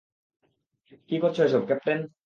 [1.09, 1.99] কী করছো এসব, ক্যাপ্টেন?